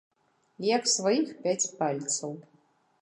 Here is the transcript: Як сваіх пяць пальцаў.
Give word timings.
Як 0.77 0.83
сваіх 0.93 1.27
пяць 1.43 1.69
пальцаў. 1.83 2.31